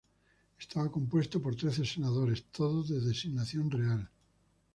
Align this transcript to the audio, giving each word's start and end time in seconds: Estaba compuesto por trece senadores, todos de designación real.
Estaba 0.57 0.91
compuesto 0.91 1.39
por 1.39 1.55
trece 1.55 1.85
senadores, 1.85 2.45
todos 2.45 2.89
de 2.89 3.01
designación 3.01 3.69
real. 3.69 4.09